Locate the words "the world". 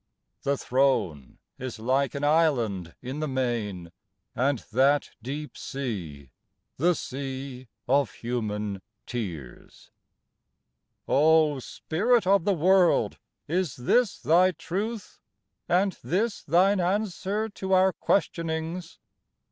12.45-13.19